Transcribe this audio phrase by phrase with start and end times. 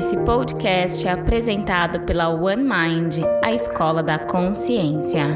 [0.00, 5.26] Esse podcast é apresentado pela One Mind, a escola da consciência.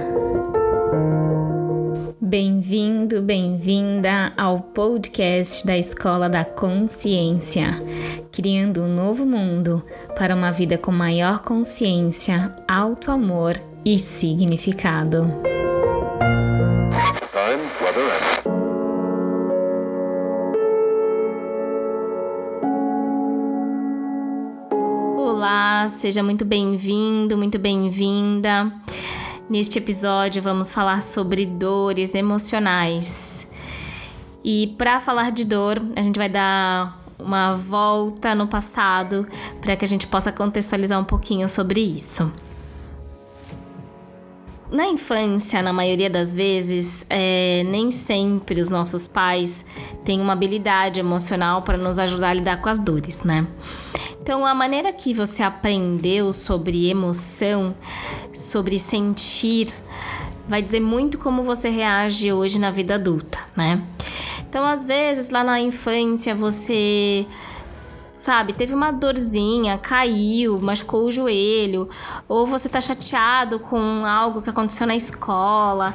[2.18, 7.78] Bem-vindo, bem-vinda ao podcast da Escola da Consciência,
[8.32, 9.84] criando um novo mundo
[10.16, 13.52] para uma vida com maior consciência, alto amor
[13.84, 15.53] e significado.
[26.04, 28.70] Seja muito bem-vindo, muito bem-vinda.
[29.48, 33.48] Neste episódio vamos falar sobre dores emocionais.
[34.44, 39.26] E para falar de dor, a gente vai dar uma volta no passado
[39.62, 42.30] para que a gente possa contextualizar um pouquinho sobre isso.
[44.70, 49.64] Na infância, na maioria das vezes, é, nem sempre os nossos pais
[50.04, 53.46] têm uma habilidade emocional para nos ajudar a lidar com as dores, né?
[54.24, 57.76] Então, a maneira que você aprendeu sobre emoção,
[58.32, 59.68] sobre sentir,
[60.48, 63.84] vai dizer muito como você reage hoje na vida adulta, né?
[64.48, 67.26] Então, às vezes, lá na infância, você
[68.16, 71.86] sabe, teve uma dorzinha, caiu, machucou o joelho,
[72.26, 75.94] ou você tá chateado com algo que aconteceu na escola.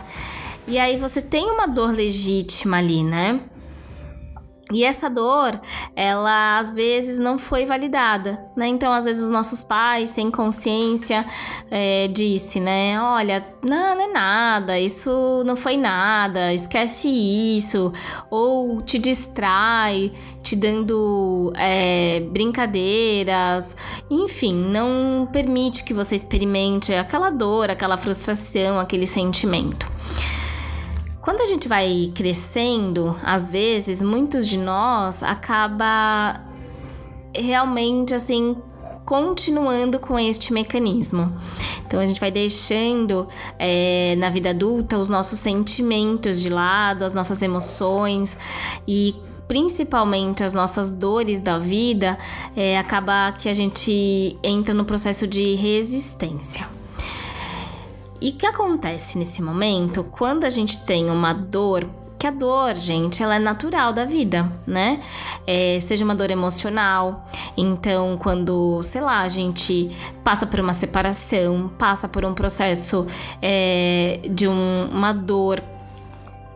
[0.67, 3.41] E aí você tem uma dor legítima ali, né?
[4.71, 5.59] E essa dor,
[5.95, 8.67] ela às vezes não foi validada, né?
[8.67, 11.25] Então, às vezes os nossos pais, sem consciência,
[11.71, 13.01] é, disse, né?
[13.01, 17.91] Olha, não, não é nada, isso não foi nada, esquece isso,
[18.29, 20.11] ou te distrai,
[20.43, 23.75] te dando é, brincadeiras,
[24.07, 29.87] enfim, não permite que você experimente aquela dor, aquela frustração, aquele sentimento.
[31.21, 36.41] Quando a gente vai crescendo, às vezes, muitos de nós acaba
[37.33, 38.55] realmente assim
[39.05, 41.33] continuando com este mecanismo.
[41.85, 47.11] Então a gente vai deixando é, na vida adulta os nossos sentimentos de lado, as
[47.11, 48.37] nossas emoções
[48.87, 49.15] e
[49.47, 52.19] principalmente as nossas dores da vida,
[52.55, 56.78] é, acaba que a gente entra no processo de resistência.
[58.21, 61.85] E o que acontece nesse momento quando a gente tem uma dor
[62.19, 65.01] que a dor, gente, ela é natural da vida, né?
[65.47, 67.25] É, seja uma dor emocional.
[67.55, 69.89] Então, quando, sei lá, a gente
[70.21, 73.07] passa por uma separação, passa por um processo
[73.41, 75.63] é, de um, uma dor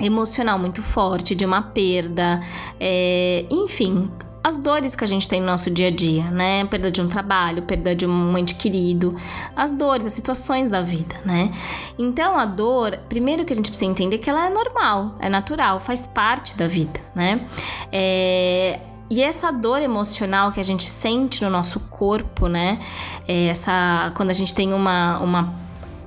[0.01, 2.41] emocional muito forte, de uma perda,
[2.78, 4.12] é, enfim,
[4.44, 6.66] as dores que a gente tem no nosso dia a dia, né?
[6.66, 9.16] Perda de um trabalho, perda de um ente querido,
[9.56, 11.52] as dores, as situações da vida, né?
[11.98, 15.80] Então a dor, primeiro que a gente precisa entender que ela é normal, é natural,
[15.80, 17.48] faz parte da vida, né?
[17.92, 22.80] É, e essa dor emocional que a gente sente no nosso corpo, né?
[23.28, 25.62] É essa, quando a gente tem uma, uma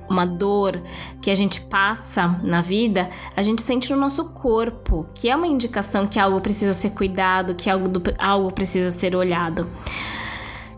[0.09, 0.81] uma dor
[1.21, 5.47] que a gente passa na vida, a gente sente no nosso corpo, que é uma
[5.47, 9.67] indicação que algo precisa ser cuidado, que algo, do, algo precisa ser olhado.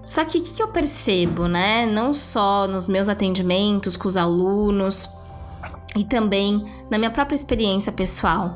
[0.04, 1.86] Só que o que, eu percebo, né?
[1.86, 5.08] Não só nos meus atendimentos com os alunos
[5.96, 8.56] e também na minha própria experiência pessoal,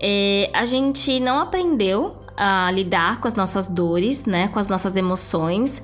[0.00, 4.94] é, a gente não aprendeu a lidar com as nossas dores, né, com as nossas
[4.96, 5.82] emoções.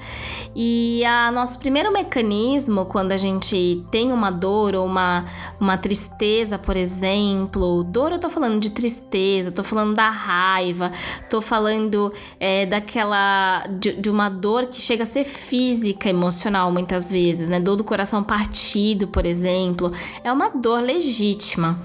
[0.54, 5.24] E a nosso primeiro mecanismo quando a gente tem uma dor ou uma,
[5.58, 10.92] uma tristeza, por exemplo, dor eu tô falando de tristeza, tô falando da raiva,
[11.30, 17.10] tô falando é, daquela de, de uma dor que chega a ser física, emocional muitas
[17.10, 19.90] vezes, né, dor do coração partido, por exemplo,
[20.22, 21.80] é uma dor legítima.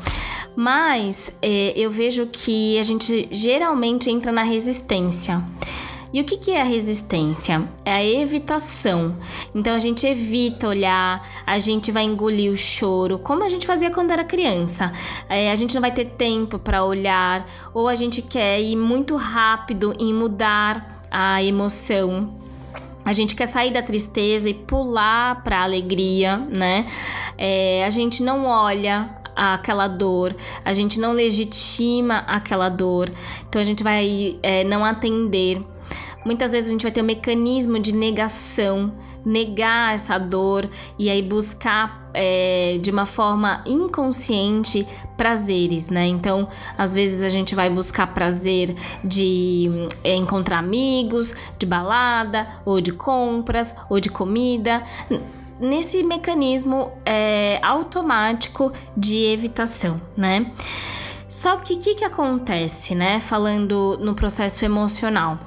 [0.60, 5.44] Mas é, eu vejo que a gente geralmente entra na resistência.
[6.12, 7.70] E o que, que é a resistência?
[7.86, 9.16] É a evitação.
[9.54, 13.92] Então a gente evita olhar, a gente vai engolir o choro, como a gente fazia
[13.92, 14.92] quando era criança.
[15.30, 19.16] É, a gente não vai ter tempo para olhar, ou a gente quer ir muito
[19.16, 22.34] rápido em mudar a emoção.
[23.06, 26.88] A gente quer sair da tristeza e pular para a alegria, né?
[27.38, 30.36] É, a gente não olha aquela dor,
[30.66, 33.10] a gente não legitima aquela dor,
[33.48, 35.62] então a gente vai é, não atender.
[36.26, 38.92] Muitas vezes a gente vai ter um mecanismo de negação,
[39.24, 44.86] negar essa dor e aí buscar é, de uma forma inconsciente
[45.16, 46.08] prazeres, né?
[46.08, 46.48] Então,
[46.78, 49.70] às vezes a gente vai buscar prazer de
[50.04, 54.84] é, encontrar amigos, de balada, ou de compras, ou de comida
[55.60, 60.52] nesse mecanismo é, automático de evitação, né?
[61.28, 63.20] Só que o que, que acontece, né?
[63.20, 65.38] Falando no processo emocional.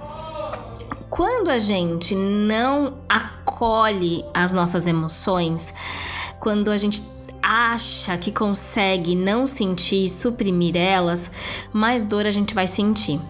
[1.09, 5.75] quando a gente não acolhe as nossas emoções,
[6.39, 7.03] quando a gente
[7.43, 11.31] acha que consegue não sentir e suprimir elas,
[11.73, 13.21] mais dor a gente vai sentir.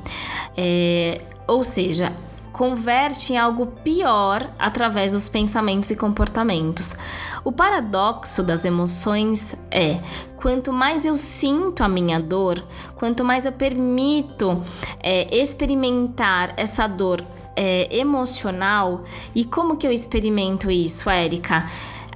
[0.57, 2.13] É, ou seja,
[2.61, 6.95] converte em algo pior através dos pensamentos e comportamentos.
[7.43, 9.99] O paradoxo das emoções é:
[10.37, 12.63] quanto mais eu sinto a minha dor,
[12.97, 14.63] quanto mais eu permito
[15.03, 17.25] é, experimentar essa dor
[17.57, 19.05] é, emocional,
[19.35, 21.67] e como que eu experimento isso, Érica?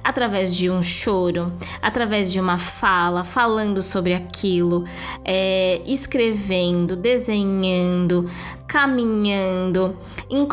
[0.05, 4.85] Através de um choro, através de uma fala, falando sobre aquilo,
[5.23, 8.29] é, escrevendo, desenhando,
[8.67, 9.97] caminhando,
[10.29, 10.47] em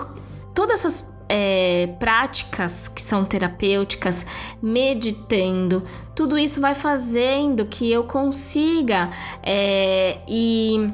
[0.54, 4.25] todas essas é, práticas que são terapêuticas,
[4.62, 5.82] meditando,
[6.14, 9.10] tudo isso vai fazendo que eu consiga
[9.43, 10.90] é, e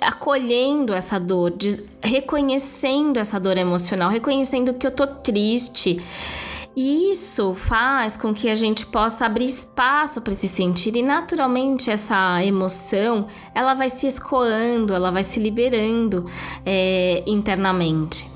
[0.00, 1.52] acolhendo essa dor,
[2.02, 6.00] reconhecendo essa dor emocional, reconhecendo que eu tô triste,
[6.80, 11.90] e isso faz com que a gente possa abrir espaço para se sentir e naturalmente
[11.90, 16.24] essa emoção ela vai se escoando, ela vai se liberando
[16.64, 18.30] é, internamente.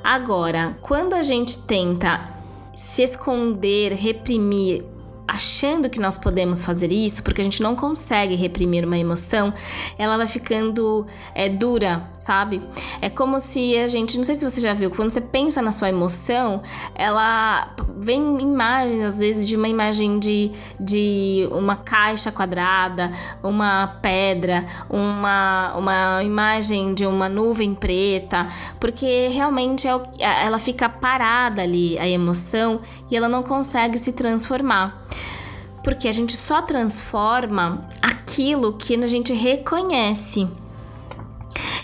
[0.00, 2.22] Agora, quando a gente tenta
[2.72, 4.84] se esconder, reprimir
[5.26, 9.52] achando que nós podemos fazer isso, porque a gente não consegue reprimir uma emoção,
[9.96, 12.62] ela vai ficando é, dura, sabe?
[13.00, 15.72] É como se a gente, não sei se você já viu, quando você pensa na
[15.72, 16.62] sua emoção,
[16.94, 24.66] ela vem imagens, às vezes, de uma imagem de, de uma caixa quadrada, uma pedra,
[24.90, 28.48] uma, uma imagem de uma nuvem preta,
[28.78, 32.80] porque realmente é, ela fica parada ali, a emoção,
[33.10, 35.01] e ela não consegue se transformar
[35.82, 40.48] porque a gente só transforma aquilo que a gente reconhece.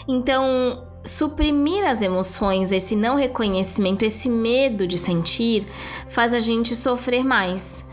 [0.06, 5.66] Então, suprimir as emoções, esse não reconhecimento, esse medo de sentir,
[6.08, 7.84] faz a gente sofrer mais.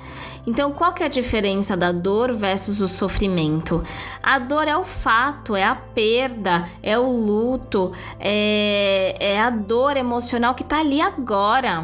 [0.48, 3.84] Então, qual que é a diferença da dor versus o sofrimento?
[4.22, 9.98] A dor é o fato, é a perda, é o luto, é, é a dor
[9.98, 11.84] emocional que tá ali agora.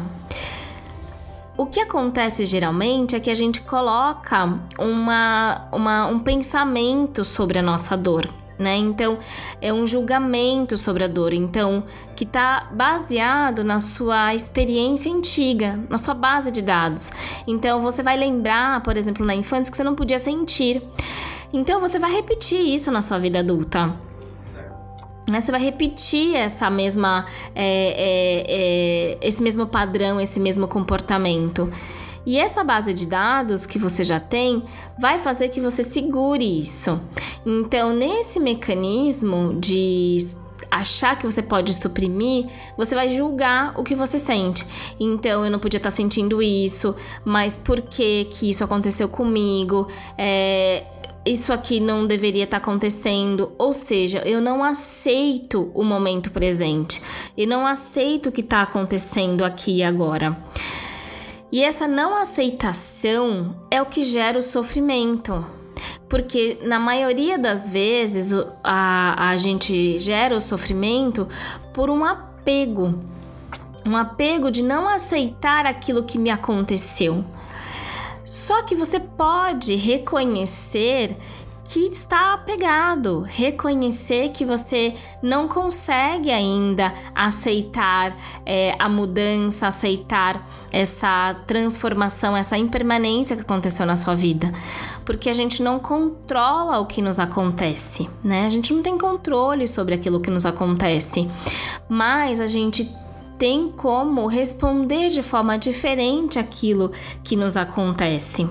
[1.62, 7.62] O que acontece geralmente é que a gente coloca uma, uma, um pensamento sobre a
[7.62, 8.28] nossa dor.
[8.58, 8.76] Né?
[8.78, 9.16] Então,
[9.60, 11.84] é um julgamento sobre a dor, então,
[12.16, 17.12] que está baseado na sua experiência antiga, na sua base de dados.
[17.46, 20.82] Então, você vai lembrar, por exemplo, na infância, que você não podia sentir.
[21.52, 23.96] Então, você vai repetir isso na sua vida adulta.
[25.30, 25.40] Né?
[25.40, 27.24] Você vai repetir essa mesma,
[27.54, 27.64] é,
[27.96, 31.70] é, é, esse mesmo padrão, esse mesmo comportamento.
[32.24, 34.62] E essa base de dados que você já tem
[34.98, 37.00] vai fazer que você segure isso.
[37.44, 40.18] Então, nesse mecanismo de
[40.70, 42.46] achar que você pode suprimir,
[42.78, 44.64] você vai julgar o que você sente.
[44.98, 49.88] Então, eu não podia estar sentindo isso, mas por que que isso aconteceu comigo?
[50.16, 50.84] É,
[51.24, 57.00] isso aqui não deveria estar tá acontecendo, ou seja, eu não aceito o momento presente,
[57.36, 60.36] e não aceito o que está acontecendo aqui e agora.
[61.52, 65.44] E essa não aceitação é o que gera o sofrimento.
[66.08, 68.32] Porque na maioria das vezes
[68.64, 71.28] a, a gente gera o sofrimento
[71.74, 72.98] por um apego.
[73.84, 77.22] Um apego de não aceitar aquilo que me aconteceu.
[78.24, 81.16] Só que você pode reconhecer
[81.64, 88.14] que está apegado, reconhecer que você não consegue ainda aceitar
[88.44, 94.52] é, a mudança, aceitar essa transformação, essa impermanência que aconteceu na sua vida,
[95.04, 98.44] porque a gente não controla o que nos acontece, né?
[98.44, 101.26] A gente não tem controle sobre aquilo que nos acontece,
[101.88, 102.90] mas a gente
[103.38, 108.48] tem como responder de forma diferente aquilo que nos acontece.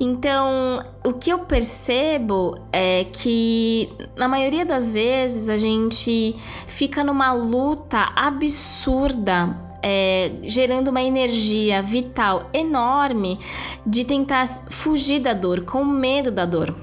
[0.00, 6.34] Então, o que eu percebo é que na maioria das vezes a gente
[6.66, 13.38] fica numa luta absurda é, gerando uma energia vital enorme
[13.84, 16.74] de tentar fugir da dor, com medo da dor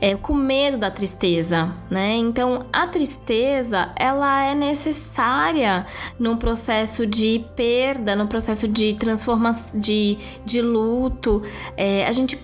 [0.00, 2.16] é, com medo da tristeza, né?
[2.16, 5.86] Então, a tristeza, ela é necessária
[6.18, 11.42] no processo de perda, no processo de transformação, de, de luto.
[11.76, 12.38] É, a gente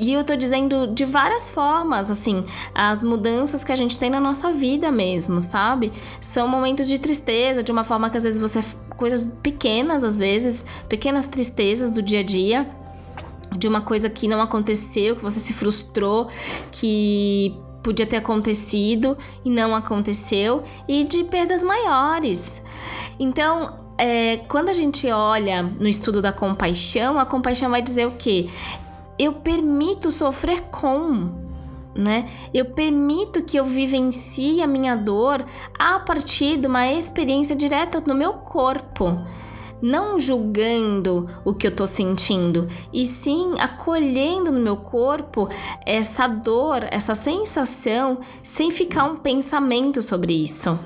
[0.00, 2.42] e eu tô dizendo de várias formas, assim,
[2.74, 5.92] as mudanças que a gente tem na nossa vida mesmo, sabe?
[6.18, 8.64] São momentos de tristeza, de uma forma que às vezes você.
[8.96, 12.79] coisas pequenas, às vezes, pequenas tristezas do dia a dia
[13.56, 16.28] de uma coisa que não aconteceu, que você se frustrou,
[16.70, 22.62] que podia ter acontecido e não aconteceu, e de perdas maiores.
[23.18, 28.12] Então, é, quando a gente olha no estudo da compaixão, a compaixão vai dizer o
[28.12, 28.48] quê?
[29.18, 31.48] Eu permito sofrer com.
[31.94, 32.30] Né?
[32.54, 35.44] Eu permito que eu vivencie a minha dor
[35.76, 39.18] a partir de uma experiência direta no meu corpo
[39.82, 45.48] não julgando o que eu tô sentindo, e sim acolhendo no meu corpo
[45.84, 50.78] essa dor, essa sensação, sem ficar um pensamento sobre isso.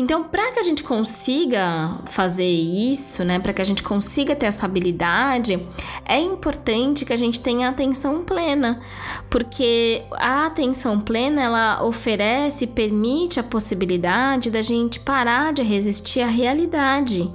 [0.00, 4.46] Então, para que a gente consiga fazer isso, né, para que a gente consiga ter
[4.46, 5.58] essa habilidade,
[6.04, 8.80] é importante que a gente tenha atenção plena,
[9.28, 16.28] porque a atenção plena ela oferece, permite a possibilidade da gente parar de resistir à
[16.28, 17.28] realidade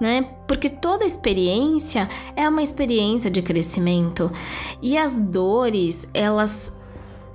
[0.00, 0.26] né?
[0.46, 4.32] Porque toda experiência é uma experiência de crescimento
[4.80, 6.72] e as dores, elas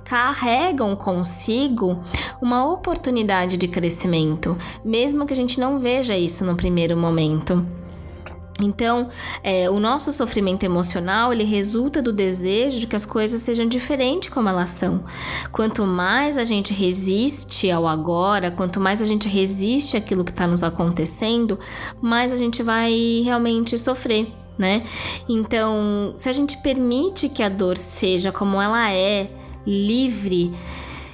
[0.04, 1.98] carregam consigo
[2.40, 7.66] uma oportunidade de crescimento, mesmo que a gente não veja isso no primeiro momento.
[8.62, 9.08] Então,
[9.42, 14.30] é, o nosso sofrimento emocional ele resulta do desejo de que as coisas sejam diferentes
[14.30, 15.04] como elas são.
[15.52, 20.46] Quanto mais a gente resiste ao agora, quanto mais a gente resiste àquilo que está
[20.46, 21.58] nos acontecendo,
[22.00, 24.32] mais a gente vai realmente sofrer.
[24.58, 24.84] Né?
[25.28, 29.30] Então, se a gente permite que a dor seja como ela é,
[29.66, 30.50] livre,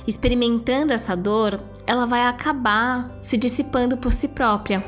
[0.06, 4.84] experimentando essa dor, ela vai acabar se dissipando por si própria.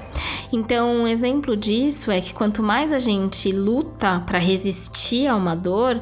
[0.52, 5.56] Então, um exemplo disso é que quanto mais a gente luta para resistir a uma
[5.56, 6.00] dor,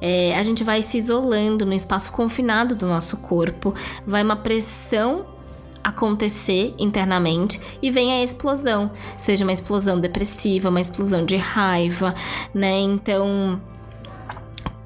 [0.00, 3.74] é, a gente vai se isolando no espaço confinado do nosso corpo,
[4.06, 5.26] vai uma pressão
[5.82, 12.14] acontecer internamente e vem a explosão, seja uma explosão depressiva, uma explosão de raiva,
[12.54, 12.80] né?
[12.80, 13.60] Então,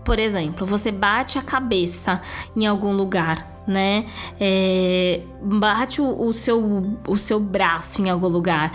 [0.04, 2.20] por exemplo, você bate a cabeça
[2.56, 4.06] em algum lugar, né?
[4.40, 8.72] É, bate o, o, seu, o seu braço em algum lugar.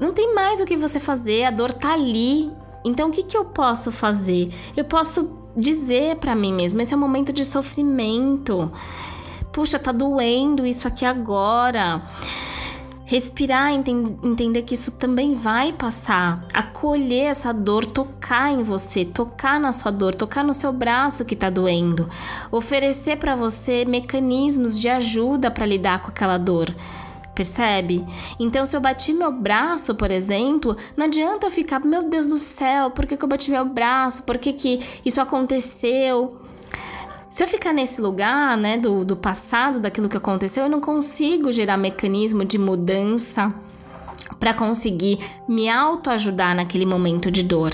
[0.00, 2.50] Não tem mais o que você fazer, a dor tá ali.
[2.84, 4.52] Então, o que, que eu posso fazer?
[4.76, 8.72] Eu posso dizer para mim mesma: esse é um momento de sofrimento.
[9.52, 12.02] Puxa, tá doendo isso aqui agora
[13.12, 19.70] respirar, entender que isso também vai passar, acolher essa dor, tocar em você, tocar na
[19.70, 22.08] sua dor, tocar no seu braço que tá doendo,
[22.50, 26.74] oferecer para você mecanismos de ajuda para lidar com aquela dor.
[27.34, 28.02] Percebe?
[28.40, 32.90] Então, se eu bati meu braço, por exemplo, não adianta ficar, meu Deus do céu,
[32.90, 34.22] por que, que eu bati meu braço?
[34.22, 36.38] Por que, que isso aconteceu?
[37.32, 41.50] Se eu ficar nesse lugar, né, do, do passado, daquilo que aconteceu, eu não consigo
[41.50, 43.50] gerar mecanismo de mudança
[44.38, 47.72] para conseguir me autoajudar naquele momento de dor.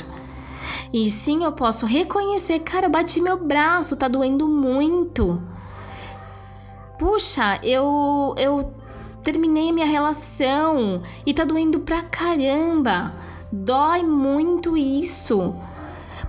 [0.93, 5.43] E sim, eu posso reconhecer, cara, eu bati meu braço, tá doendo muito.
[6.97, 8.73] Puxa, eu eu
[9.25, 13.13] terminei minha relação e tá doendo pra caramba.
[13.51, 15.57] Dói muito isso.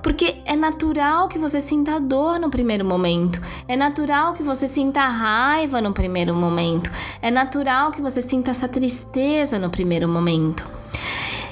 [0.02, 3.42] Porque é natural que você sinta dor no primeiro momento.
[3.68, 6.90] É natural que você sinta raiva no primeiro momento.
[7.22, 10.79] É natural que você sinta essa tristeza no primeiro momento.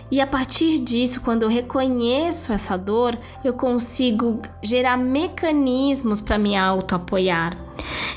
[0.09, 6.55] E a partir disso, quando eu reconheço essa dor, eu consigo gerar mecanismos para me
[6.55, 7.57] auto-apoiar.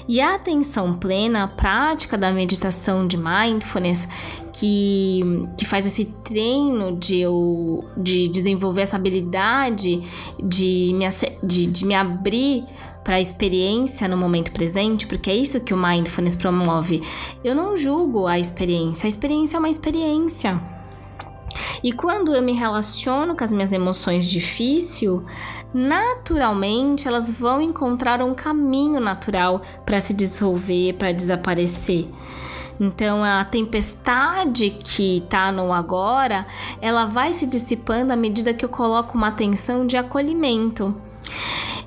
[0.06, 4.08] E a atenção plena, a prática da meditação de mindfulness,
[4.52, 5.20] que,
[5.56, 10.02] que faz esse treino de eu de desenvolver essa habilidade
[10.42, 11.08] de me,
[11.42, 12.64] de, de me abrir
[13.02, 17.02] para a experiência no momento presente, porque é isso que o mindfulness promove.
[17.42, 20.79] Eu não julgo a experiência, a experiência é uma experiência.
[21.82, 25.20] E quando eu me relaciono com as minhas emoções difíceis,
[25.72, 32.08] naturalmente elas vão encontrar um caminho natural para se dissolver, para desaparecer.
[32.78, 36.46] Então a tempestade que está no agora,
[36.80, 40.94] ela vai se dissipando à medida que eu coloco uma atenção de acolhimento.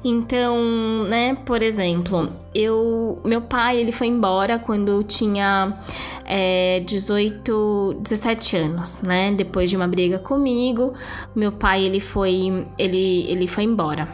[0.03, 5.79] Então, né, por exemplo, eu, meu pai ele foi embora quando eu tinha
[6.25, 9.31] é, 18, 17 anos, né?
[9.31, 10.93] Depois de uma briga comigo,
[11.33, 14.10] meu pai ele foi, ele, ele foi embora.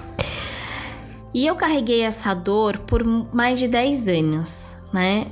[1.34, 3.04] E eu carreguei essa dor por
[3.34, 5.28] mais de 10 anos, né?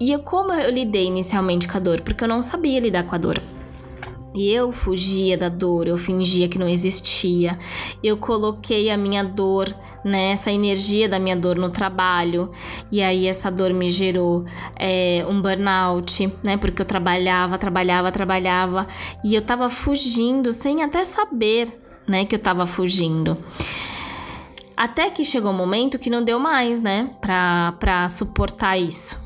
[0.00, 2.00] E eu, como eu lidei inicialmente com a dor?
[2.00, 3.40] Porque eu não sabia lidar com a dor.
[4.36, 7.58] E eu fugia da dor, eu fingia que não existia.
[8.04, 9.74] Eu coloquei a minha dor,
[10.04, 12.50] né, essa energia da minha dor no trabalho.
[12.92, 14.44] E aí essa dor me gerou
[14.78, 16.58] é, um burnout, né?
[16.58, 18.86] Porque eu trabalhava, trabalhava, trabalhava.
[19.24, 21.72] E eu tava fugindo sem até saber,
[22.06, 23.38] né, que eu tava fugindo.
[24.76, 29.18] Até que chegou um momento que não deu mais, né, pra, pra suportar isso.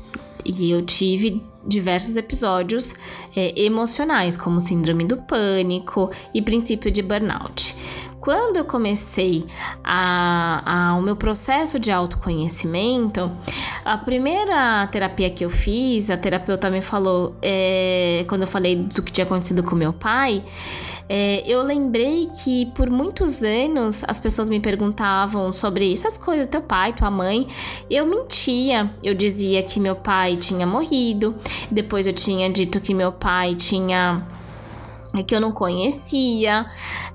[0.45, 2.93] E eu tive diversos episódios
[3.35, 7.75] é, emocionais, como síndrome do pânico e princípio de burnout.
[8.21, 9.43] Quando eu comecei
[9.83, 13.31] a, a, o meu processo de autoconhecimento,
[13.83, 19.01] a primeira terapia que eu fiz, a terapeuta me falou, é, quando eu falei do
[19.01, 20.43] que tinha acontecido com meu pai,
[21.13, 26.61] é, eu lembrei que por muitos anos as pessoas me perguntavam sobre essas coisas, teu
[26.61, 27.49] pai, tua mãe.
[27.89, 31.35] Eu mentia, eu dizia que meu pai tinha morrido,
[31.69, 34.25] depois eu tinha dito que meu pai tinha.
[35.27, 36.65] que eu não conhecia.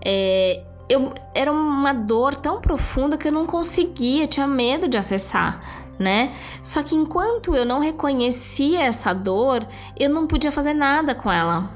[0.05, 4.99] É, eu, era uma dor tão profunda que eu não conseguia, eu tinha medo de
[4.99, 6.35] acessar, né?
[6.62, 11.71] Só que enquanto eu não reconhecia essa dor, eu não podia fazer nada com ela.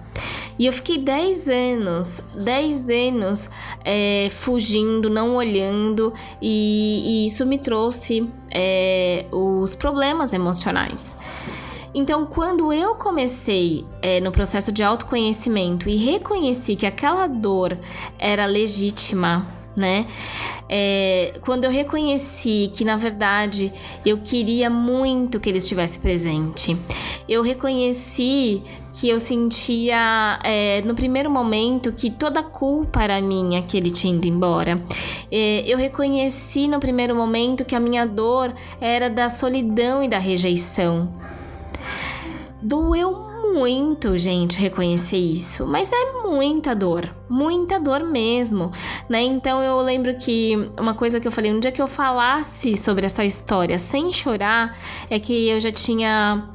[0.58, 3.48] E eu fiquei 10 anos, 10 anos
[3.82, 11.16] é, fugindo, não olhando, e, e isso me trouxe é, os problemas emocionais.
[11.94, 17.76] Então, quando eu comecei é, no processo de autoconhecimento e reconheci que aquela dor
[18.18, 19.46] era legítima,
[19.76, 20.06] né?
[20.68, 23.72] É, quando eu reconheci que na verdade
[24.04, 26.76] eu queria muito que ele estivesse presente,
[27.28, 28.62] eu reconheci
[28.92, 33.90] que eu sentia é, no primeiro momento que toda a culpa era minha que ele
[33.90, 34.82] tinha ido embora.
[35.30, 40.18] É, eu reconheci no primeiro momento que a minha dor era da solidão e da
[40.18, 41.08] rejeição.
[42.60, 48.70] Doeu muito, gente, reconhecer isso, mas é muita dor, muita dor mesmo,
[49.08, 49.22] né?
[49.22, 53.06] Então eu lembro que uma coisa que eu falei, um dia que eu falasse sobre
[53.06, 54.76] essa história sem chorar,
[55.08, 56.48] é que eu já tinha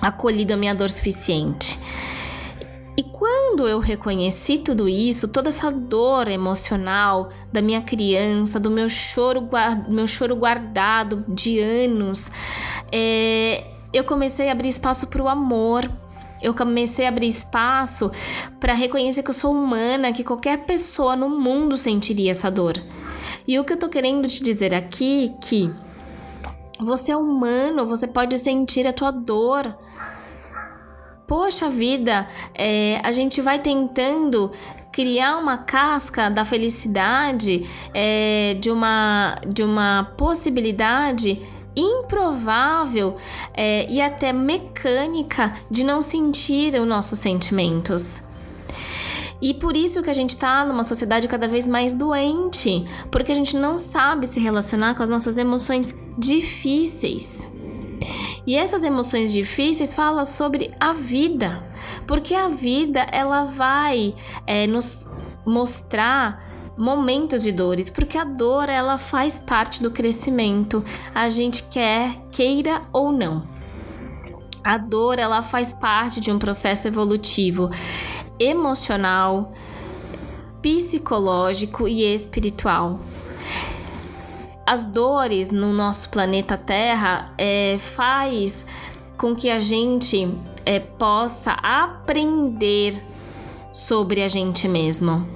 [0.00, 1.78] acolhido a minha dor suficiente.
[2.96, 8.88] E quando eu reconheci tudo isso, toda essa dor emocional da minha criança, do meu
[8.88, 9.48] choro,
[9.88, 12.28] meu choro guardado de anos,
[12.90, 15.88] é, eu comecei a abrir espaço para o amor.
[16.42, 18.10] Eu comecei a abrir espaço
[18.60, 22.74] para reconhecer que eu sou humana, que qualquer pessoa no mundo sentiria essa dor.
[23.46, 25.74] E o que eu tô querendo te dizer aqui é que
[26.80, 29.76] você é humano, você pode sentir a tua dor.
[31.26, 34.50] Poxa vida, é, a gente vai tentando
[34.92, 41.42] criar uma casca da felicidade, é, de, uma, de uma possibilidade
[41.76, 43.16] improvável
[43.54, 48.22] é, e até mecânica de não sentir os nossos sentimentos.
[49.40, 53.34] E por isso que a gente está numa sociedade cada vez mais doente, porque a
[53.34, 57.48] gente não sabe se relacionar com as nossas emoções difíceis.
[58.44, 61.62] E essas emoções difíceis falam sobre a vida,
[62.06, 64.14] porque a vida ela vai
[64.46, 65.08] é, nos
[65.46, 66.47] mostrar
[66.78, 72.82] momentos de dores, porque a dor ela faz parte do crescimento, a gente quer, queira
[72.92, 73.42] ou não.
[74.62, 77.68] A dor ela faz parte de um processo evolutivo
[78.38, 79.52] emocional,
[80.62, 83.00] psicológico e espiritual.
[84.64, 88.66] As dores no nosso planeta Terra é, faz
[89.16, 90.30] com que a gente
[90.64, 93.02] é, possa aprender
[93.72, 95.26] sobre a gente mesmo.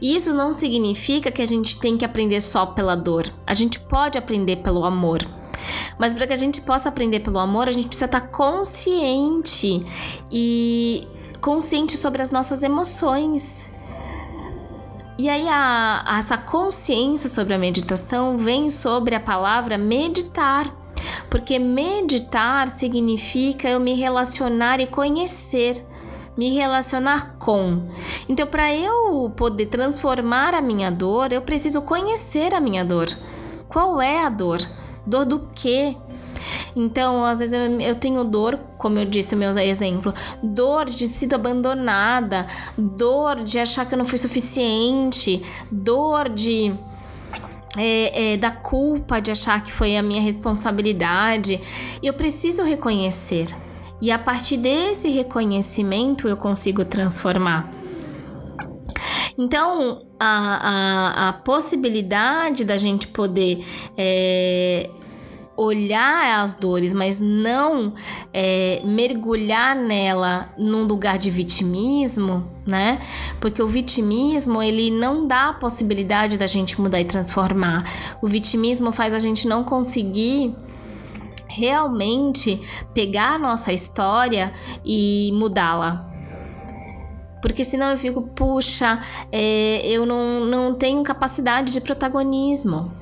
[0.00, 3.24] Isso não significa que a gente tem que aprender só pela dor.
[3.46, 5.26] A gente pode aprender pelo amor.
[5.98, 9.84] Mas para que a gente possa aprender pelo amor, a gente precisa estar consciente
[10.30, 11.06] e
[11.40, 13.70] consciente sobre as nossas emoções.
[15.18, 20.66] E aí a, essa consciência sobre a meditação vem sobre a palavra meditar.
[21.30, 25.84] Porque meditar significa eu me relacionar e conhecer
[26.36, 27.88] me relacionar com.
[28.28, 33.06] Então, para eu poder transformar a minha dor, eu preciso conhecer a minha dor.
[33.68, 34.60] Qual é a dor?
[35.06, 35.96] Dor do quê?
[36.74, 41.06] Então, às vezes eu, eu tenho dor, como eu disse, o meu exemplo, dor de
[41.06, 46.74] sido abandonada, dor de achar que eu não fui suficiente, dor de
[47.76, 51.60] é, é, da culpa de achar que foi a minha responsabilidade.
[52.02, 53.46] Eu preciso reconhecer.
[54.02, 57.70] E a partir desse reconhecimento eu consigo transformar.
[59.38, 63.64] Então, a, a, a possibilidade da gente poder
[63.96, 64.90] é,
[65.56, 67.94] olhar as dores, mas não
[68.34, 72.98] é, mergulhar nela num lugar de vitimismo, né?
[73.40, 77.84] Porque o vitimismo ele não dá a possibilidade da gente mudar e transformar.
[78.20, 80.56] O vitimismo faz a gente não conseguir
[81.52, 82.60] realmente
[82.94, 84.52] pegar a nossa história
[84.84, 86.08] e mudá-la.
[87.40, 92.92] Porque senão eu fico, puxa, é, eu não, não tenho capacidade de protagonismo.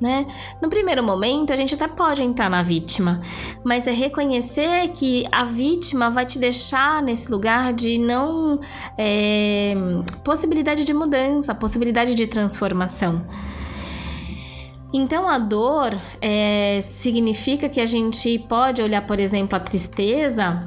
[0.00, 0.26] Né?
[0.60, 3.22] No primeiro momento, a gente até pode entrar na vítima,
[3.64, 8.60] mas é reconhecer que a vítima vai te deixar nesse lugar de não
[8.98, 9.74] é,
[10.22, 13.24] possibilidade de mudança, possibilidade de transformação.
[14.92, 20.66] Então, a dor é, significa que a gente pode olhar, por exemplo, a tristeza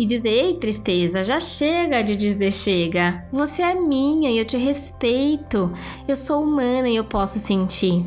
[0.00, 3.22] e dizer: Ei, tristeza, já chega de dizer chega.
[3.30, 5.70] Você é minha e eu te respeito.
[6.08, 8.06] Eu sou humana e eu posso sentir.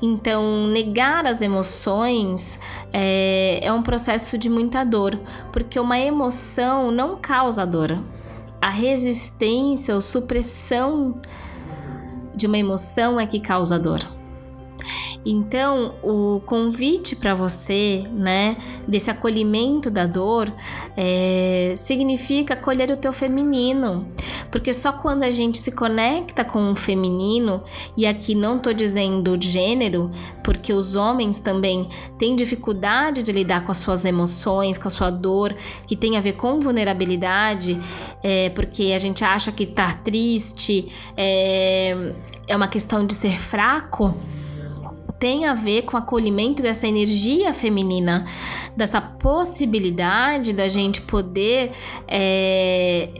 [0.00, 2.58] Então, negar as emoções
[2.90, 5.20] é, é um processo de muita dor,
[5.52, 7.98] porque uma emoção não causa dor.
[8.58, 11.20] A resistência ou supressão
[12.36, 14.15] de uma emoção é que causa dor.
[15.24, 20.52] Então, o convite para você, né, desse acolhimento da dor,
[20.96, 24.06] é, significa acolher o teu feminino,
[24.50, 27.62] porque só quando a gente se conecta com o feminino,
[27.96, 30.10] e aqui não tô dizendo gênero,
[30.44, 35.10] porque os homens também têm dificuldade de lidar com as suas emoções, com a sua
[35.10, 35.54] dor,
[35.86, 37.80] que tem a ver com vulnerabilidade,
[38.22, 42.12] é, porque a gente acha que tá triste é,
[42.46, 44.14] é uma questão de ser fraco
[45.18, 48.26] tem a ver com o acolhimento dessa energia feminina,
[48.76, 51.72] dessa possibilidade da gente poder
[52.06, 53.10] é,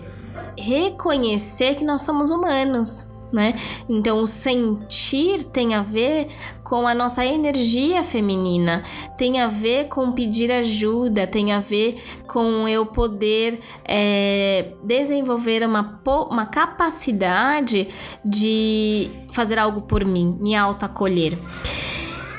[0.58, 3.06] reconhecer que nós somos humanos.
[3.32, 3.54] Né?
[3.88, 6.28] Então, o sentir tem a ver
[6.62, 8.84] com a nossa energia feminina,
[9.18, 16.00] tem a ver com pedir ajuda, tem a ver com eu poder é, desenvolver uma,
[16.30, 17.88] uma capacidade
[18.24, 21.36] de fazer algo por mim, me autoacolher.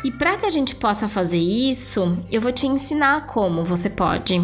[0.04, 4.42] E para que a gente possa fazer isso, eu vou te ensinar como você pode.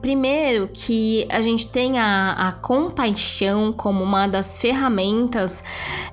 [0.00, 5.62] Primeiro, que a gente tem a, a compaixão como uma das ferramentas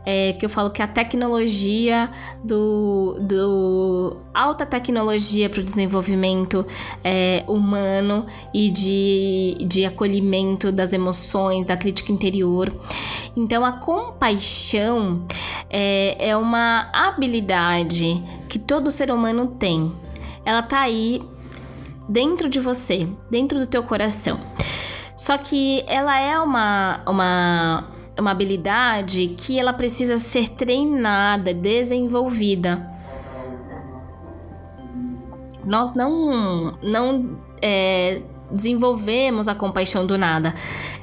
[0.04, 2.10] é, que eu falo que é a tecnologia
[2.44, 6.66] do, do alta tecnologia para o desenvolvimento
[7.04, 12.74] é, humano e de, de acolhimento das emoções, da crítica interior.
[13.36, 15.26] Então, a compaixão
[15.70, 19.92] é, é uma habilidade que todo ser humano tem.
[20.44, 21.22] Ela tá aí
[22.08, 24.40] dentro de você, dentro do teu coração.
[25.16, 27.88] Só que ela é uma, uma,
[28.20, 32.92] uma habilidade que ela precisa ser treinada, desenvolvida.
[35.64, 40.54] Nós não, não é, desenvolvemos a compaixão do nada.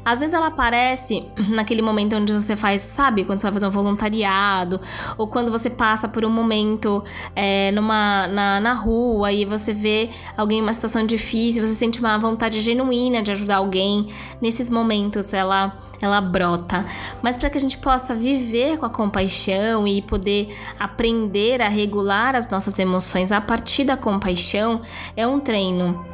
[0.04, 3.70] Às vezes ela aparece naquele momento onde você faz, sabe, quando você vai fazer um
[3.70, 4.80] voluntariado,
[5.16, 7.02] ou quando você passa por um momento
[7.34, 12.00] é, numa, na, na rua e você vê alguém em uma situação difícil, você sente
[12.00, 14.08] uma vontade genuína de ajudar alguém.
[14.40, 16.84] Nesses momentos ela, ela brota.
[17.22, 22.34] Mas para que a gente possa viver com a compaixão e poder aprender a regular
[22.34, 24.80] as nossas emoções a partir da compaixão,
[25.16, 26.04] é um treino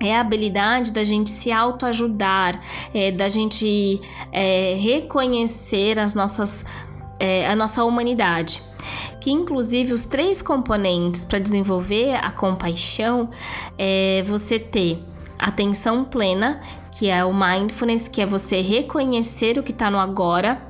[0.00, 2.60] é a habilidade da gente se autoajudar,
[2.94, 4.00] é, da gente
[4.32, 6.64] é, reconhecer as nossas,
[7.18, 8.62] é, a nossa humanidade.
[9.20, 13.28] Que inclusive os três componentes para desenvolver a compaixão
[13.76, 15.02] é você ter
[15.38, 16.60] atenção plena,
[16.92, 20.67] que é o mindfulness, que é você reconhecer o que está no agora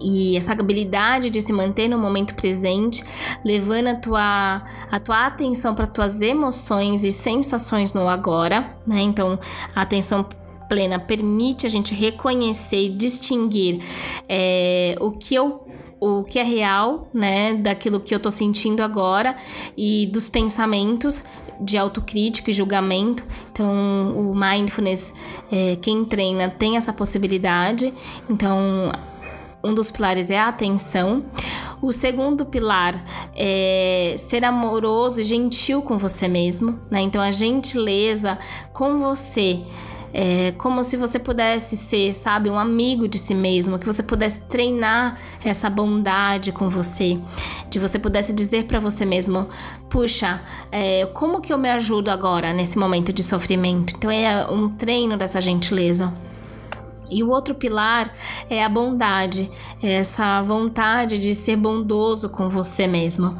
[0.00, 3.04] e essa habilidade de se manter no momento presente,
[3.44, 9.00] levando a tua, a tua atenção para tuas emoções e sensações no agora, né?
[9.00, 9.38] Então,
[9.74, 10.26] a atenção
[10.68, 13.82] plena permite a gente reconhecer e distinguir
[14.28, 15.66] é, o que eu
[16.04, 19.36] o que é real, né, daquilo que eu tô sentindo agora
[19.76, 21.22] e dos pensamentos
[21.60, 23.24] de autocrítica e julgamento.
[23.52, 25.14] Então, o mindfulness,
[25.50, 27.94] é, quem treina tem essa possibilidade.
[28.28, 28.90] Então,
[29.62, 31.24] um dos pilares é a atenção.
[31.80, 37.00] O segundo pilar é ser amoroso e gentil com você mesmo, né?
[37.00, 38.38] Então a gentileza
[38.72, 39.60] com você.
[40.14, 44.40] É como se você pudesse ser, sabe, um amigo de si mesmo, que você pudesse
[44.42, 47.18] treinar essa bondade com você,
[47.70, 49.48] de você pudesse dizer para você mesmo,
[49.88, 53.94] puxa, é, como que eu me ajudo agora nesse momento de sofrimento?
[53.96, 56.12] Então é um treino dessa gentileza.
[57.12, 58.12] E o outro pilar
[58.48, 59.50] é a bondade,
[59.82, 63.38] é essa vontade de ser bondoso com você mesmo.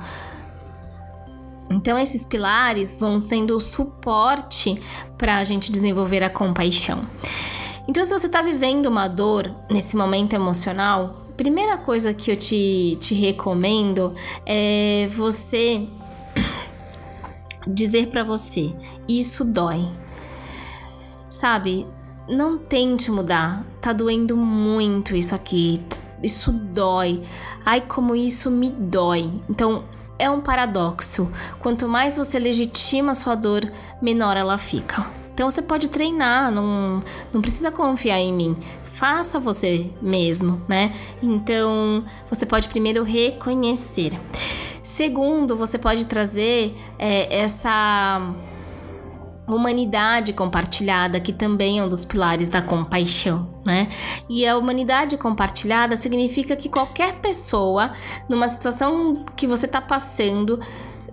[1.71, 4.79] Então, esses pilares vão sendo o suporte
[5.17, 7.01] para a gente desenvolver a compaixão.
[7.89, 12.97] Então, se você está vivendo uma dor nesse momento emocional, primeira coisa que eu te,
[13.01, 15.89] te recomendo é você
[17.67, 18.75] dizer para você:
[19.09, 19.89] Isso dói.
[21.27, 21.87] Sabe,
[22.29, 23.65] não tente mudar.
[23.81, 25.83] Tá doendo muito isso aqui.
[26.23, 27.23] Isso dói.
[27.65, 29.31] Ai, como isso me dói.
[29.49, 29.85] Então,
[30.19, 31.31] é um paradoxo.
[31.59, 35.05] Quanto mais você legitima sua dor, menor ela fica.
[35.35, 38.57] Então você pode treinar, não, não precisa confiar em mim.
[38.85, 40.95] Faça você mesmo, né?
[41.23, 44.13] Então você pode primeiro reconhecer.
[44.83, 48.21] Segundo, você pode trazer é, essa
[49.47, 53.89] humanidade compartilhada, que também é um dos pilares da compaixão, né?
[54.29, 57.93] E a humanidade compartilhada significa que qualquer pessoa,
[58.29, 60.61] numa situação que você está passando,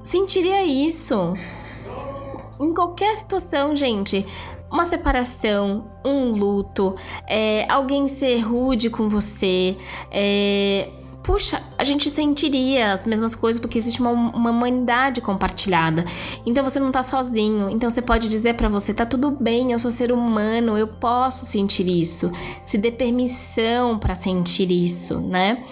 [0.01, 1.33] sentiria isso.
[2.59, 4.25] Em qualquer situação, gente,
[4.71, 6.95] uma separação, um luto,
[7.27, 9.75] é, alguém ser rude com você,
[10.11, 10.89] é,
[11.29, 16.03] puxa, a gente sentiria as mesmas coisas porque existe uma, uma humanidade compartilhada.
[16.43, 17.69] Então você não tá sozinho.
[17.69, 21.45] Então você pode dizer para você: tá tudo bem, eu sou ser humano, eu posso
[21.45, 22.31] sentir isso.
[22.63, 25.63] Se dê permissão para sentir isso, né?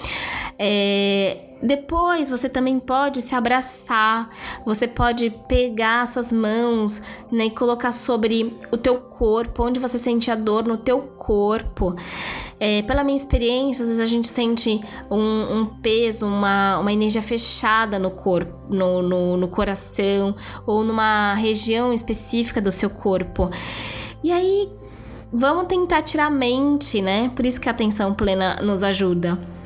[0.60, 4.30] É, depois você também pode se abraçar,
[4.64, 10.30] você pode pegar suas mãos né, e colocar sobre o teu corpo, onde você sente
[10.30, 11.96] a dor no teu corpo.
[12.60, 17.22] É, pela minha experiência, às vezes a gente sente um, um peso, uma, uma energia
[17.22, 23.50] fechada no corpo, no, no, no coração ou numa região específica do seu corpo.
[24.24, 24.70] E aí,
[25.32, 27.32] vamos tentar tirar a mente, né?
[27.36, 29.57] Por isso que a atenção plena nos ajuda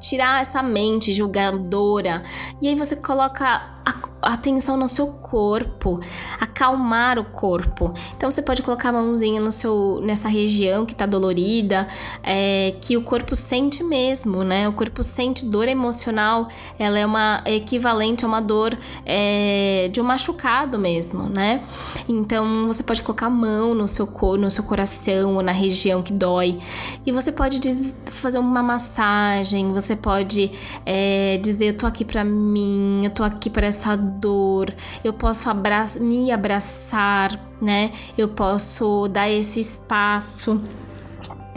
[0.00, 2.22] tirar essa mente julgadora.
[2.60, 3.79] E aí você coloca
[4.22, 6.00] a atenção no seu corpo,
[6.38, 7.92] acalmar o corpo.
[8.16, 11.88] Então você pode colocar a mãozinha no seu, nessa região que tá dolorida,
[12.22, 14.68] é, que o corpo sente mesmo, né?
[14.68, 16.48] O corpo sente dor emocional,
[16.78, 18.76] ela é uma é equivalente a uma dor
[19.06, 21.62] é, de um machucado mesmo, né?
[22.08, 26.02] Então você pode colocar a mão no seu corpo, no seu coração ou na região
[26.02, 26.58] que dói,
[27.06, 27.60] e você pode
[28.06, 30.50] fazer uma massagem, você pode
[30.84, 35.48] é, dizer eu tô aqui para mim, eu tô aqui para essa dor, eu posso
[35.48, 37.92] abra me abraçar, né?
[38.16, 40.60] Eu posso dar esse espaço.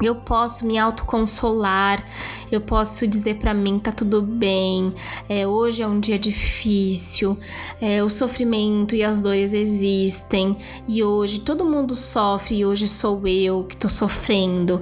[0.02, 2.04] Eu posso me autoconsolar,
[2.52, 4.92] eu posso dizer para mim tá tudo bem,
[5.30, 7.38] é, hoje é um dia difícil,
[7.80, 10.58] é, o sofrimento e as dores existem
[10.88, 14.82] e hoje todo mundo sofre e hoje sou eu que tô sofrendo.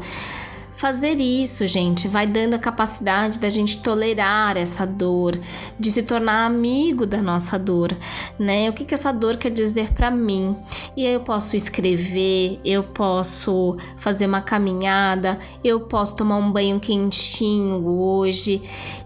[0.82, 5.40] Fazer isso, gente, vai dando a capacidade da gente tolerar essa dor,
[5.80, 7.96] de se tornar amigo da nossa dor,
[8.40, 8.68] né?
[8.68, 10.58] O que, que essa dor quer dizer para mim?
[10.98, 16.80] E aí eu posso escrever, eu posso fazer uma caminhada, eu posso tomar um banho
[16.80, 18.64] quentinho hoje.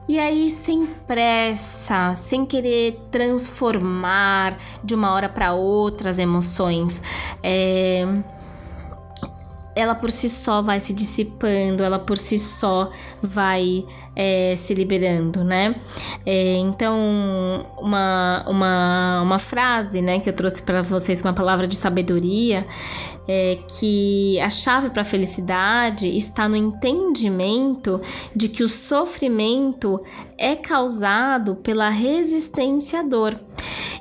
[0.08, 7.02] E aí, sem pressa, sem querer transformar de uma hora para outra as emoções.
[7.44, 8.08] É
[9.76, 12.90] ela por si só vai se dissipando, ela por si só
[13.22, 13.86] vai
[14.16, 15.76] é, se liberando, né?
[16.26, 16.98] É, então,
[17.78, 22.66] uma, uma, uma frase né, que eu trouxe para vocês, uma palavra de sabedoria,
[23.28, 28.00] é que a chave para a felicidade está no entendimento
[28.36, 30.02] de que o sofrimento
[30.38, 33.38] é causado pela resistência à dor.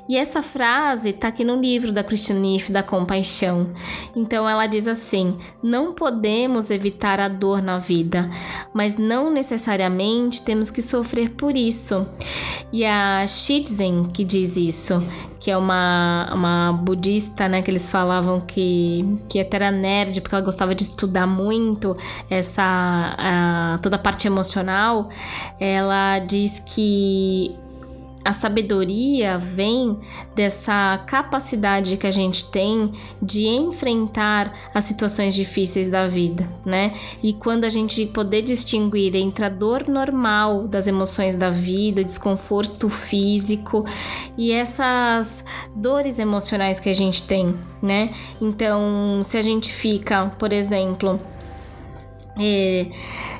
[0.07, 3.71] E essa frase está aqui no livro da Christian Neff, da compaixão.
[4.15, 8.29] Então ela diz assim: não podemos evitar a dor na vida,
[8.73, 12.07] mas não necessariamente temos que sofrer por isso.
[12.71, 15.03] E a Shizen que diz isso,
[15.39, 17.61] que é uma, uma budista, né?
[17.61, 21.95] Que eles falavam que, que até era nerd, porque ela gostava de estudar muito
[22.29, 25.09] essa a, toda a parte emocional.
[25.59, 27.55] Ela diz que
[28.25, 29.99] a sabedoria vem
[30.33, 36.93] dessa capacidade que a gente tem de enfrentar as situações difíceis da vida, né?
[37.21, 42.05] E quando a gente poder distinguir entre a dor normal das emoções da vida, o
[42.05, 43.85] desconforto físico
[44.35, 48.09] e essas dores emocionais que a gente tem, né?
[48.41, 51.19] Então, se a gente fica, por exemplo,
[52.37, 52.87] é,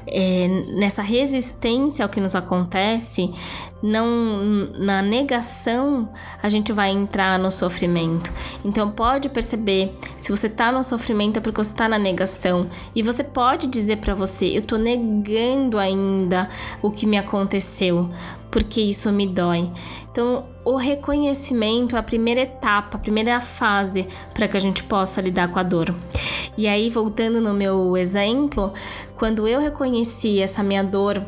[0.07, 3.33] é, nessa resistência ao que nos acontece,
[3.81, 6.09] não na negação
[6.41, 8.31] a gente vai entrar no sofrimento.
[8.63, 13.03] Então pode perceber se você tá no sofrimento é porque você tá na negação e
[13.03, 16.49] você pode dizer para você eu tô negando ainda
[16.81, 18.09] o que me aconteceu
[18.49, 19.71] porque isso me dói.
[20.11, 25.21] Então o reconhecimento é a primeira etapa, a primeira fase para que a gente possa
[25.21, 25.93] lidar com a dor.
[26.57, 28.71] E aí voltando no meu exemplo,
[29.17, 31.21] quando eu reconheci essa minha dor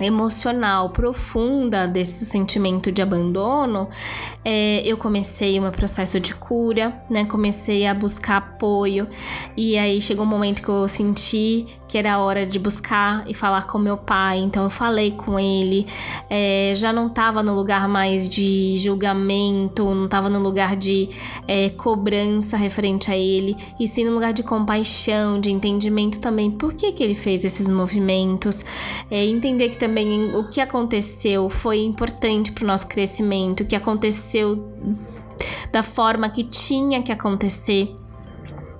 [0.00, 3.88] emocional profunda desse sentimento de abandono,
[4.44, 7.24] é, eu comecei meu processo de cura, né?
[7.24, 9.08] Comecei a buscar apoio
[9.56, 13.66] e aí chegou um momento que eu senti que era hora de buscar e falar
[13.66, 14.38] com meu pai.
[14.38, 15.86] Então eu falei com ele,
[16.28, 21.08] é, já não estava no lugar mais de julgamento, não estava no lugar de
[21.48, 26.50] é, cobrança referente a ele, e sim no lugar de compaixão, de entendimento também.
[26.50, 28.64] Por que, que ele fez esses movimentos?
[29.10, 33.74] É, entender que também o que aconteceu foi importante para o nosso crescimento, o que
[33.74, 34.70] aconteceu
[35.72, 37.94] da forma que tinha que acontecer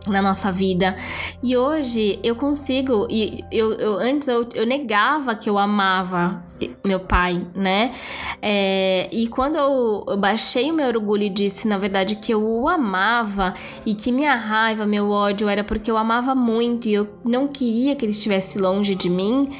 [0.07, 0.97] na nossa vida.
[1.43, 6.43] E hoje eu consigo, e eu, eu antes eu, eu, negava que eu amava
[6.85, 7.93] meu pai, né?
[8.41, 12.43] É, e quando eu, eu, baixei o meu orgulho e disse, na verdade, que eu
[12.43, 17.09] o amava e que minha raiva, meu ódio era porque eu amava muito e eu
[17.25, 19.51] não queria que ele estivesse longe de mim.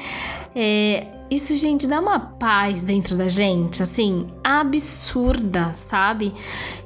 [0.55, 6.33] É, isso, gente, dá uma paz dentro da gente, assim, absurda, sabe?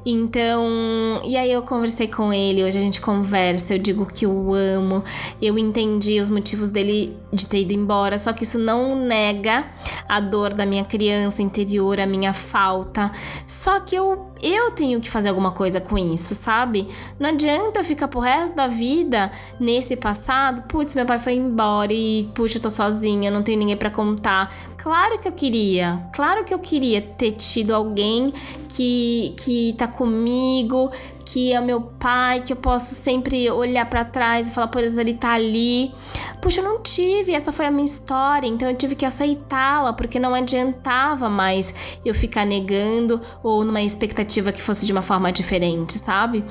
[0.06, 4.54] Então, e aí eu conversei com ele, hoje a gente conversa, eu digo que o
[4.54, 5.02] amo,
[5.42, 9.66] eu entendi os motivos dele de ter ido embora, só que isso não nega
[10.10, 13.12] a dor da minha criança interior, a minha falta.
[13.48, 16.88] Só que eu eu tenho que fazer alguma coisa com isso, sabe?
[17.18, 22.30] Não adianta ficar pro resto da vida nesse passado, putz, meu pai foi embora e
[22.36, 24.54] puxa, eu tô sozinha, não tenho ninguém para contar.
[24.78, 28.34] Claro que eu queria, claro que eu queria ter tido alguém
[28.68, 30.92] que que tá comigo,
[31.34, 35.16] que é meu pai, que eu posso sempre olhar para trás e falar, pô, ele
[35.16, 35.92] tá ali.
[36.40, 40.20] Puxa, eu não tive, essa foi a minha história, então eu tive que aceitá-la, porque
[40.20, 41.74] não adiantava mais
[42.06, 46.46] eu ficar negando ou numa expectativa que fosse de uma forma diferente, sabe?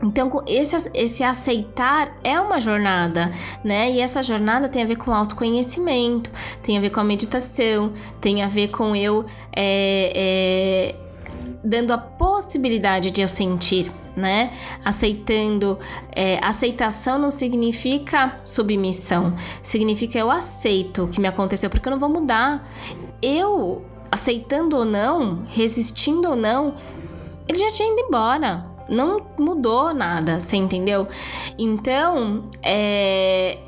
[0.00, 3.32] Então, esse, esse aceitar é uma jornada,
[3.64, 3.90] né?
[3.90, 6.30] E essa jornada tem a ver com autoconhecimento,
[6.62, 11.03] tem a ver com a meditação, tem a ver com eu é, é,
[11.62, 14.52] dando a possibilidade de eu sentir, né?
[14.84, 15.78] Aceitando.
[16.14, 21.98] É, aceitação não significa submissão, significa eu aceito o que me aconteceu, porque eu não
[21.98, 22.68] vou mudar.
[23.20, 26.74] Eu, aceitando ou não, resistindo ou não,
[27.48, 28.66] ele já tinha ido embora.
[28.88, 31.08] Não mudou nada, você entendeu?
[31.58, 33.58] Então, é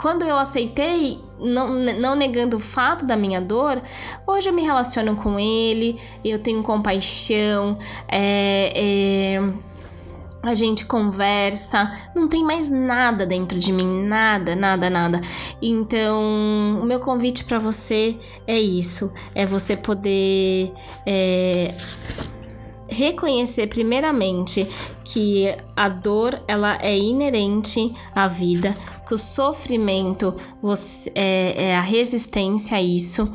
[0.00, 3.82] quando eu aceitei, não, não negando o fato da minha dor,
[4.26, 8.72] hoje eu me relaciono com ele, eu tenho compaixão, é,
[9.36, 9.52] é,
[10.42, 15.20] a gente conversa, não tem mais nada dentro de mim, nada, nada, nada.
[15.60, 20.72] Então, o meu convite para você é isso: é você poder.
[21.06, 21.74] É,
[22.90, 24.66] reconhecer primeiramente
[25.12, 31.80] que a dor ela é inerente à vida, que o sofrimento você, é, é a
[31.80, 33.32] resistência a isso.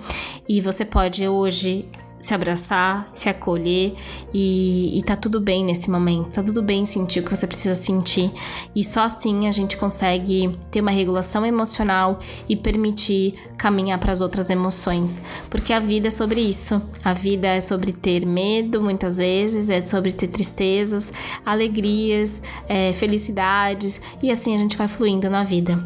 [0.47, 1.85] E você pode hoje
[2.25, 3.95] se abraçar, se acolher
[4.33, 7.75] e, e tá tudo bem nesse momento, tá tudo bem sentir o que você precisa
[7.75, 8.31] sentir
[8.75, 14.21] e só assim a gente consegue ter uma regulação emocional e permitir caminhar para as
[14.21, 15.15] outras emoções,
[15.49, 16.81] porque a vida é sobre isso.
[17.03, 21.13] A vida é sobre ter medo, muitas vezes, é sobre ter tristezas,
[21.45, 25.83] alegrias, é, felicidades e assim a gente vai fluindo na vida.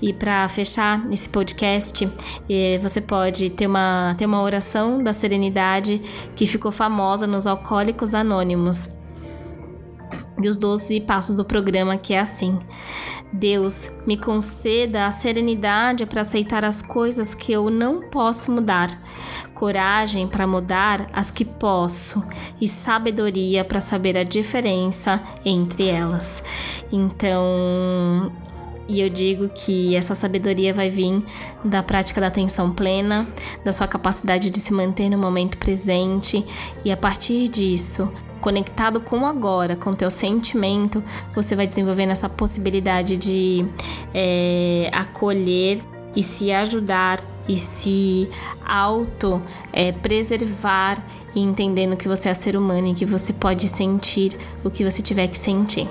[0.00, 2.08] E para fechar esse podcast,
[2.48, 5.77] é, você pode ter uma, ter uma oração da serenidade
[6.34, 8.90] que ficou famosa nos Alcoólicos Anônimos.
[10.40, 12.58] E os 12 passos do programa que é assim:
[13.32, 18.88] Deus, me conceda a serenidade para aceitar as coisas que eu não posso mudar,
[19.54, 22.24] coragem para mudar as que posso
[22.60, 26.42] e sabedoria para saber a diferença entre elas.
[26.90, 28.32] Então,
[28.88, 31.22] e eu digo que essa sabedoria vai vir
[31.62, 33.28] da prática da atenção plena,
[33.62, 36.44] da sua capacidade de se manter no momento presente
[36.84, 42.10] e a partir disso, conectado com o agora, com o teu sentimento, você vai desenvolvendo
[42.10, 43.64] essa possibilidade de
[44.14, 45.82] é, acolher
[46.16, 48.28] e se ajudar e se
[48.64, 51.02] auto é, preservar
[51.34, 54.32] e entendendo que você é ser humano e que você pode sentir
[54.64, 55.86] o que você tiver que sentir.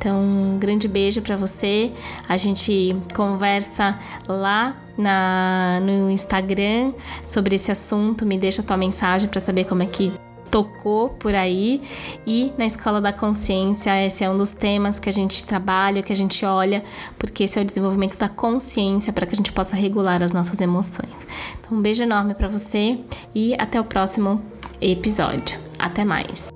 [0.00, 1.92] Então, um grande beijo para você.
[2.26, 8.24] A gente conversa lá na, no Instagram sobre esse assunto.
[8.24, 10.10] Me deixa tua mensagem para saber como é que
[10.50, 11.82] tocou por aí.
[12.26, 16.14] E na Escola da Consciência, esse é um dos temas que a gente trabalha, que
[16.14, 16.82] a gente olha,
[17.18, 20.62] porque esse é o desenvolvimento da consciência para que a gente possa regular as nossas
[20.62, 21.26] emoções.
[21.60, 22.98] Então, um beijo enorme para você
[23.34, 24.42] e até o próximo
[24.80, 25.60] episódio.
[25.78, 26.49] Até mais.